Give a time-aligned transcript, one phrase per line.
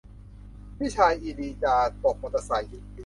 [0.77, 2.73] พี่ชายอีลีจาตกมอเตอร์ไซค์